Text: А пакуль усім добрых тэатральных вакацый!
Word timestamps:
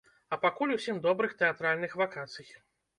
А 0.29 0.39
пакуль 0.45 0.73
усім 0.77 1.03
добрых 1.05 1.37
тэатральных 1.45 1.91
вакацый! 2.05 2.55